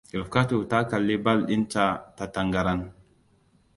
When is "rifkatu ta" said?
0.17-0.79